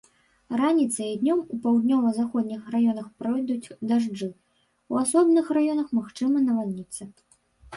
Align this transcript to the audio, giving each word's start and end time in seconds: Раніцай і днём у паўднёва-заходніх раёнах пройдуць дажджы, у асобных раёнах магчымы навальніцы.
Раніцай 0.59 1.09
і 1.09 1.17
днём 1.23 1.41
у 1.55 1.57
паўднёва-заходніх 1.65 2.63
раёнах 2.77 3.07
пройдуць 3.19 3.73
дажджы, 3.91 4.31
у 4.95 4.99
асобных 5.03 5.45
раёнах 5.59 5.87
магчымы 5.99 6.37
навальніцы. 6.49 7.03